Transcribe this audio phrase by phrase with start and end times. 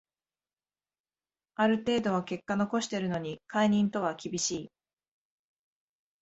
[1.53, 4.71] ある程度は結果残してるのに解任とは厳しい